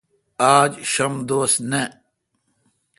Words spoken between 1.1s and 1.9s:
دوس نہ۔